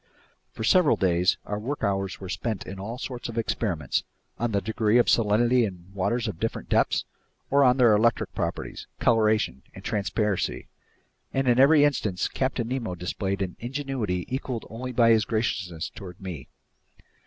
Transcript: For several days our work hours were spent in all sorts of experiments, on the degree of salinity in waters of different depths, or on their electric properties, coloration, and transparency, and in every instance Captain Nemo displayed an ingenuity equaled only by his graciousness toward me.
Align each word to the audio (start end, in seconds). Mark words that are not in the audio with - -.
For 0.51 0.63
several 0.63 0.95
days 0.97 1.37
our 1.45 1.59
work 1.59 1.83
hours 1.83 2.19
were 2.19 2.27
spent 2.27 2.65
in 2.65 2.79
all 2.79 2.97
sorts 2.97 3.29
of 3.29 3.37
experiments, 3.37 4.03
on 4.39 4.51
the 4.51 4.59
degree 4.59 4.97
of 4.97 5.05
salinity 5.05 5.63
in 5.63 5.91
waters 5.93 6.27
of 6.27 6.39
different 6.39 6.69
depths, 6.69 7.05
or 7.51 7.63
on 7.63 7.77
their 7.77 7.93
electric 7.95 8.33
properties, 8.33 8.87
coloration, 8.99 9.61
and 9.75 9.83
transparency, 9.83 10.69
and 11.35 11.47
in 11.47 11.59
every 11.59 11.83
instance 11.83 12.27
Captain 12.27 12.67
Nemo 12.69 12.95
displayed 12.95 13.43
an 13.43 13.55
ingenuity 13.59 14.25
equaled 14.27 14.65
only 14.71 14.91
by 14.91 15.11
his 15.11 15.23
graciousness 15.23 15.91
toward 15.91 16.19
me. 16.19 16.47